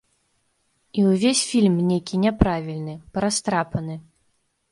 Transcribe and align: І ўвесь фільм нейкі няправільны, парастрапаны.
І 1.01 1.03
ўвесь 1.09 1.41
фільм 1.49 1.75
нейкі 1.91 2.15
няправільны, 2.25 2.95
парастрапаны. 3.17 4.01